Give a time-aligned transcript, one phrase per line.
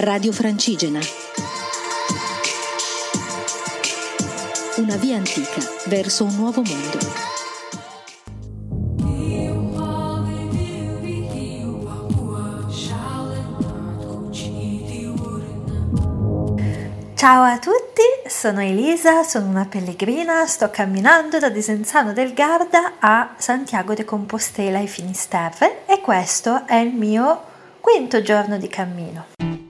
[0.00, 1.00] Radio Francigena.
[4.76, 6.98] Una via antica verso un nuovo mondo.
[17.16, 23.34] Ciao a tutti, sono Elisa, sono una pellegrina, sto camminando da Desenzano del Garda a
[23.36, 27.42] Santiago de Compostela in Finisterre e questo è il mio
[27.80, 29.67] quinto giorno di cammino.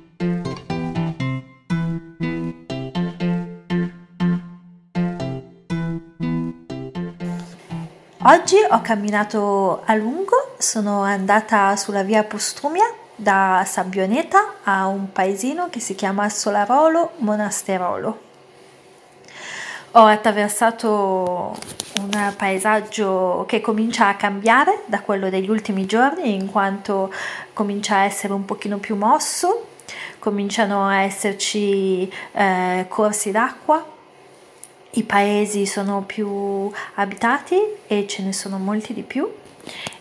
[8.31, 12.85] Oggi ho camminato a lungo, sono andata sulla via Postumia
[13.17, 18.21] da Sabbioneta a un paesino che si chiama Solarolo Monasterolo.
[19.93, 21.57] Ho attraversato
[22.03, 27.11] un paesaggio che comincia a cambiare da quello degli ultimi giorni in quanto
[27.55, 29.69] comincia a essere un pochino più mosso,
[30.19, 33.97] cominciano a esserci eh, corsi d'acqua,
[34.93, 39.31] i paesi sono più abitati e ce ne sono molti di più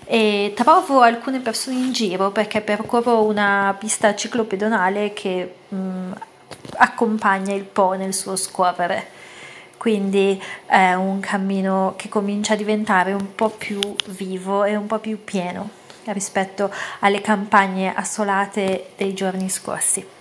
[0.06, 6.12] e trovo alcune persone in giro perché percorro una pista ciclopedonale che mh, mm,
[6.78, 9.16] accompagna il Po nel suo scorrere.
[9.78, 15.00] Quindi è un cammino che comincia a diventare un po' più vivo e un po'
[15.00, 15.70] più pieno
[16.06, 20.17] rispetto alle campagne assolate dei giorni scorsi.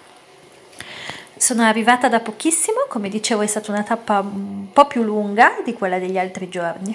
[1.38, 5.74] Sono arrivata da pochissimo, come dicevo è stata una tappa un po' più lunga di
[5.74, 6.94] quella degli altri giorni.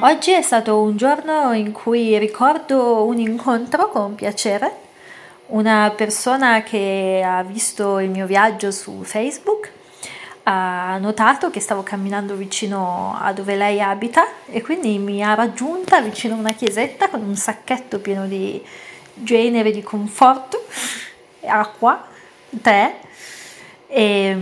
[0.00, 4.72] Oggi è stato un giorno in cui ricordo un incontro con piacere,
[5.46, 9.72] una persona che ha visto il mio viaggio su Facebook
[10.44, 16.00] ha notato che stavo camminando vicino a dove lei abita e quindi mi ha raggiunta
[16.00, 18.60] vicino a una chiesetta con un sacchetto pieno di
[19.14, 20.64] genere di conforto,
[21.44, 22.06] acqua,
[22.60, 22.94] tè
[23.86, 24.36] e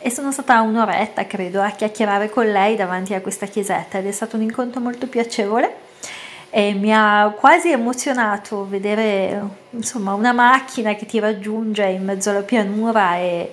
[0.00, 4.12] e sono stata un'oretta, credo, a chiacchierare con lei davanti a questa chiesetta ed è
[4.12, 5.86] stato un incontro molto piacevole
[6.50, 12.42] e mi ha quasi emozionato vedere insomma una macchina che ti raggiunge in mezzo alla
[12.42, 13.52] pianura e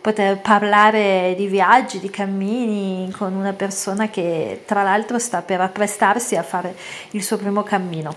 [0.00, 6.36] poter parlare di viaggi, di cammini con una persona che tra l'altro sta per apprestarsi
[6.36, 6.76] a fare
[7.12, 8.14] il suo primo cammino.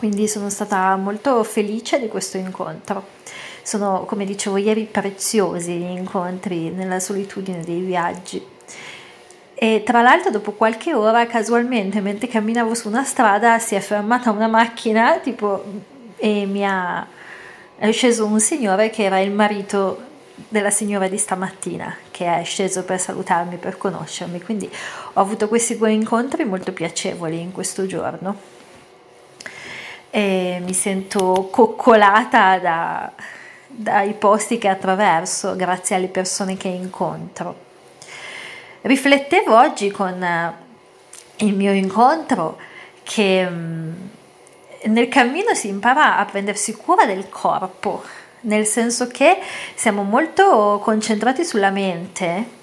[0.00, 3.18] Quindi sono stata molto felice di questo incontro
[3.62, 8.44] sono, come dicevo ieri, preziosi gli incontri nella solitudine dei viaggi.
[9.54, 14.30] E tra l'altro, dopo qualche ora, casualmente, mentre camminavo su una strada, si è fermata
[14.30, 15.62] una macchina tipo,
[16.16, 17.06] e mi ha
[17.76, 20.08] è sceso un signore che era il marito
[20.48, 24.42] della signora di stamattina che è sceso per salutarmi, per conoscermi.
[24.42, 24.70] Quindi
[25.14, 28.59] ho avuto questi due incontri molto piacevoli in questo giorno.
[30.10, 33.12] E mi sento coccolata da,
[33.66, 37.68] dai posti che attraverso, grazie alle persone che incontro.
[38.82, 40.54] Riflettevo oggi con eh,
[41.36, 42.58] il mio incontro
[43.02, 43.92] che mm,
[44.84, 48.02] nel cammino si impara a prendersi cura del corpo,
[48.42, 49.38] nel senso che
[49.74, 52.58] siamo molto concentrati sulla mente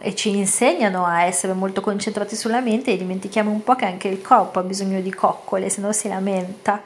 [0.00, 4.08] e ci insegnano a essere molto concentrati sulla mente e dimentichiamo un po' che anche
[4.08, 6.82] il corpo ha bisogno di coccole, se no si lamenta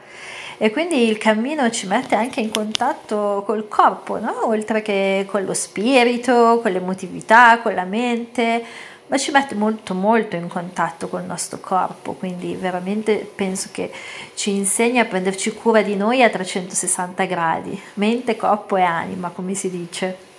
[0.59, 4.47] e quindi il cammino ci mette anche in contatto col corpo, no?
[4.47, 8.65] oltre che con lo spirito, con l'emotività, con la mente,
[9.09, 13.93] ma ci mette molto molto in contatto col nostro corpo, quindi veramente penso che
[14.35, 19.53] ci insegna a prenderci cura di noi a 360 gradi, mente, corpo e anima, come
[19.53, 20.36] si dice.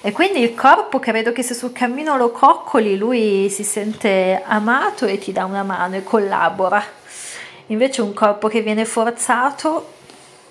[0.00, 5.06] E quindi il corpo credo che se sul cammino lo coccoli, lui si sente amato
[5.06, 6.80] e ti dà una mano e collabora.
[7.66, 9.94] Invece un corpo che viene forzato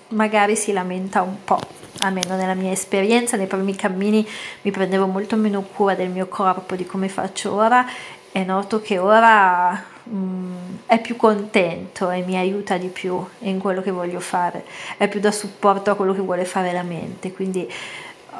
[0.08, 1.58] magari si lamenta un po',
[2.00, 4.26] almeno nella mia esperienza, nei primi cammini
[4.62, 7.86] mi prendevo molto meno cura del mio corpo di come faccio ora.
[8.30, 13.80] E noto che ora mm, è più contento e mi aiuta di più in quello
[13.80, 14.64] che voglio fare,
[14.98, 17.66] è più da supporto a quello che vuole fare la mente, quindi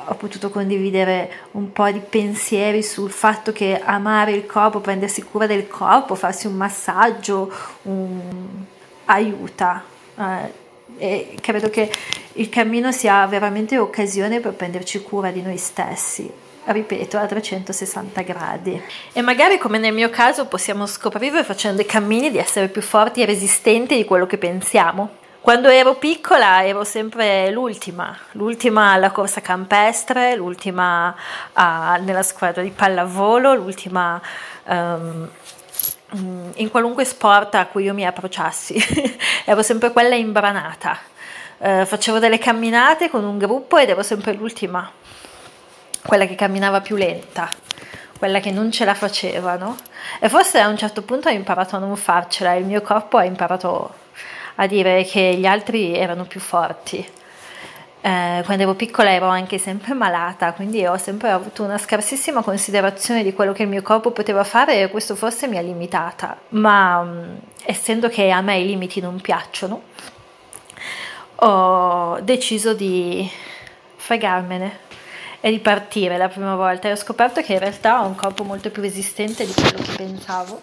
[0.08, 5.46] ho potuto condividere un po' di pensieri sul fatto che amare il corpo, prendersi cura
[5.46, 7.52] del corpo, farsi un massaggio,
[7.82, 8.20] un...
[9.06, 9.84] aiuta.
[10.18, 10.66] Eh,
[10.98, 11.90] e credo che
[12.34, 16.30] il cammino sia veramente occasione per prenderci cura di noi stessi.
[16.64, 18.82] Ripeto, a 360 gradi.
[19.12, 23.22] E magari come nel mio caso possiamo scoprire facendo i cammini di essere più forti
[23.22, 25.26] e resistenti di quello che pensiamo.
[25.40, 31.14] Quando ero piccola ero sempre l'ultima, l'ultima alla corsa campestre, l'ultima
[31.54, 34.20] uh, nella squadra di pallavolo, l'ultima
[34.64, 35.28] um,
[36.54, 38.76] in qualunque sport a cui io mi approcciassi,
[39.46, 40.98] ero sempre quella imbranata.
[41.60, 44.90] Eh, facevo delle camminate con un gruppo ed ero sempre l'ultima,
[46.04, 47.50] quella che camminava più lenta,
[48.18, 49.76] quella che non ce la faceva, no?
[50.20, 53.24] E forse a un certo punto ho imparato a non farcela, il mio corpo ha
[53.24, 54.06] imparato
[54.60, 57.06] a dire che gli altri erano più forti.
[58.00, 63.22] Eh, quando ero piccola ero anche sempre malata, quindi ho sempre avuto una scarsissima considerazione
[63.22, 66.36] di quello che il mio corpo poteva fare e questo forse mi ha limitata.
[66.50, 69.82] Ma mh, mm, essendo che a me i limiti non piacciono,
[71.36, 73.28] ho deciso di
[73.96, 74.86] fregarmene
[75.40, 76.88] e di partire la prima volta.
[76.88, 79.94] E ho scoperto che in realtà ho un corpo molto più resistente di quello che
[79.96, 80.62] pensavo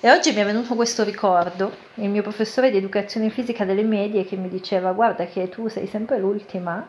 [0.00, 4.24] e oggi mi è venuto questo ricordo, il mio professore di educazione fisica delle medie
[4.24, 6.86] che mi diceva guarda che tu sei sempre l'ultima.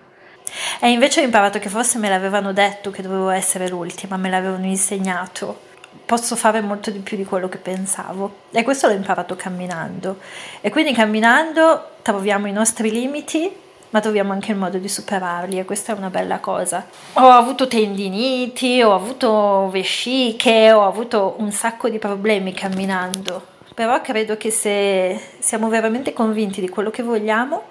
[0.79, 4.65] E invece ho imparato che forse me l'avevano detto che dovevo essere l'ultima, me l'avevano
[4.65, 5.65] insegnato.
[6.05, 8.41] Posso fare molto di più di quello che pensavo.
[8.51, 10.19] E questo l'ho imparato camminando.
[10.61, 15.65] E quindi camminando troviamo i nostri limiti ma troviamo anche il modo di superarli e
[15.65, 16.85] questa è una bella cosa.
[17.13, 24.37] Ho avuto tendiniti, ho avuto vesciche, ho avuto un sacco di problemi camminando, però credo
[24.37, 27.63] che se siamo veramente convinti di quello che vogliamo,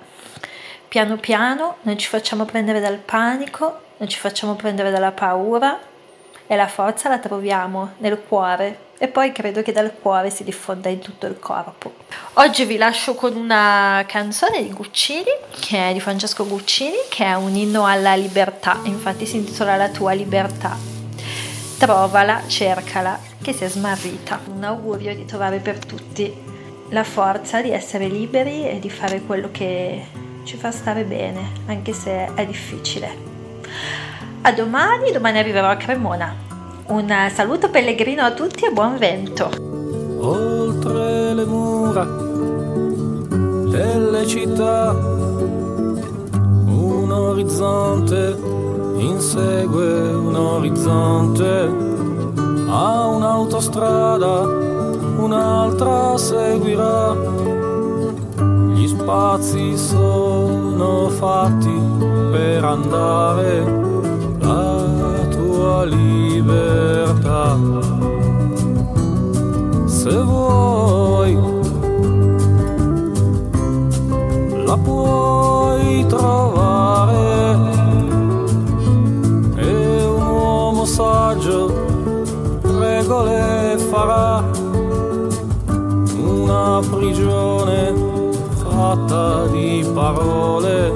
[0.89, 5.79] piano piano non ci facciamo prendere dal panico, non ci facciamo prendere dalla paura
[6.47, 10.89] e la forza la troviamo nel cuore e poi credo che dal cuore si diffonda
[10.89, 11.95] in tutto il corpo.
[12.35, 17.35] Oggi vi lascio con una canzone di Guccini, che è di Francesco Guccini, che è
[17.35, 20.77] un inno alla libertà, infatti si intitola La tua libertà.
[21.79, 24.41] Trovala, cercala, che si smarrita.
[24.47, 26.45] Un augurio di trovare per tutti
[26.91, 30.07] la forza di essere liberi e di fare quello che
[30.45, 33.35] ci fa stare bene, anche se è difficile.
[34.43, 36.46] A domani, domani arriverò a Cremona
[36.89, 39.51] un saluto pellegrino a tutti e buon vento.
[40.21, 42.05] Oltre le mura
[43.71, 44.93] delle città,
[46.67, 48.39] un orizzonte
[48.99, 51.71] insegue un orizzonte,
[52.69, 54.41] a un'autostrada
[55.19, 57.15] un'altra seguirà.
[58.75, 61.81] Gli spazi sono fatti
[62.31, 63.96] per andare
[66.47, 67.59] libertà.
[69.87, 71.37] Se vuoi,
[74.65, 77.59] la puoi trovare.
[79.57, 81.73] E un uomo saggio
[82.63, 84.45] regole farà.
[86.17, 87.95] Una prigione
[88.63, 90.95] fatta di parole.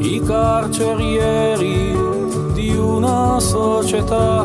[0.00, 1.77] I carcerieri
[3.88, 4.44] società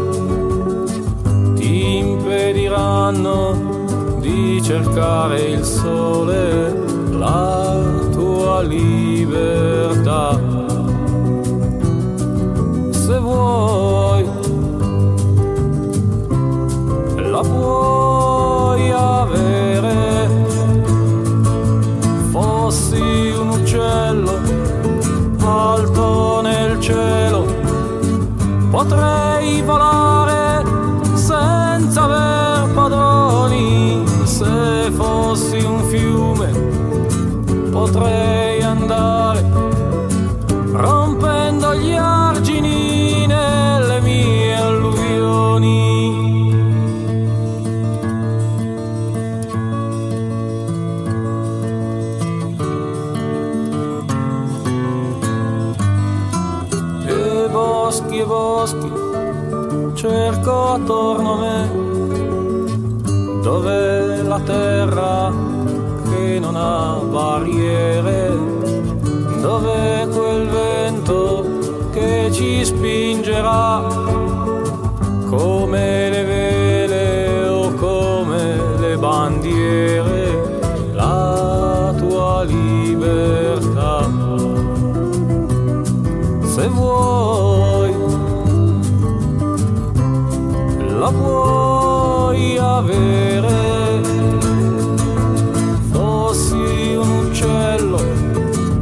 [1.56, 3.36] ti impediranno
[4.22, 6.72] di cercare il sole,
[7.12, 9.73] la tua libertà.
[28.84, 30.66] Potrei volare
[31.14, 36.50] senza aver padroni, se fossi un fiume
[37.72, 38.53] potrei
[60.44, 61.70] cerco attorno a me,
[63.42, 65.32] dove la terra
[66.10, 68.36] che non ha barriere,
[69.40, 71.46] dove quel vento
[71.92, 74.03] che ci spingerà
[92.34, 94.02] puoi avere.
[95.92, 98.00] Fossi un uccello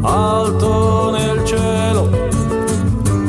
[0.02, 2.10] alto nel cielo,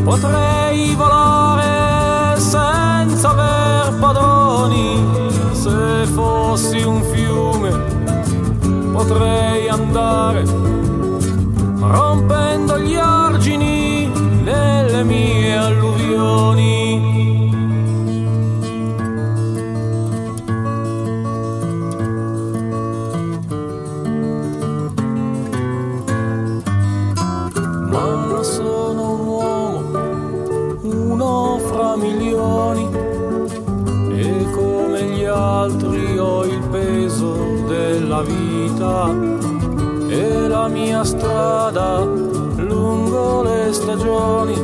[0.05, 5.05] potrei volare senza aver padroni.
[5.53, 7.71] Se fossi un fiume,
[8.93, 10.45] potrei andare
[11.81, 12.32] rompendo
[31.97, 32.89] milioni
[34.11, 39.15] e come gli altri ho il peso della vita
[40.09, 44.55] e la mia strada lungo le stagioni.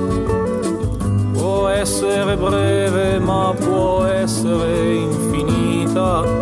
[1.33, 6.38] Può essere breve ma può essere infinita.